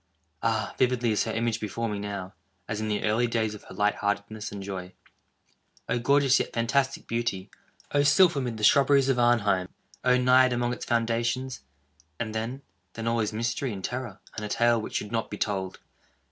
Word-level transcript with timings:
Ah, 0.41 0.73
vividly 0.79 1.11
is 1.11 1.25
her 1.25 1.31
image 1.31 1.59
before 1.59 1.87
me 1.87 1.99
now, 1.99 2.33
as 2.67 2.81
in 2.81 2.87
the 2.87 3.03
early 3.03 3.27
days 3.27 3.53
of 3.53 3.63
her 3.65 3.75
light 3.75 3.93
heartedness 3.97 4.51
and 4.51 4.63
joy! 4.63 4.93
Oh, 5.87 5.99
gorgeous 5.99 6.39
yet 6.39 6.53
fantastic 6.53 7.05
beauty! 7.05 7.51
Oh, 7.91 8.01
sylph 8.01 8.35
amid 8.35 8.57
the 8.57 8.63
shrubberies 8.63 9.09
of 9.09 9.19
Arnheim! 9.19 9.69
Oh, 10.03 10.17
Naiad 10.17 10.53
among 10.53 10.73
its 10.73 10.85
fountains! 10.85 11.59
And 12.19 12.33
then—then 12.33 13.07
all 13.07 13.19
is 13.19 13.31
mystery 13.31 13.71
and 13.71 13.83
terror, 13.83 14.19
and 14.35 14.43
a 14.43 14.49
tale 14.49 14.81
which 14.81 14.95
should 14.95 15.11
not 15.11 15.29
be 15.29 15.37
told. 15.37 15.79